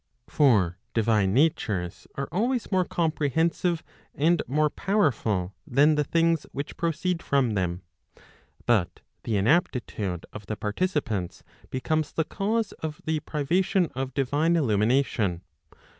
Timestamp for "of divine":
13.93-14.55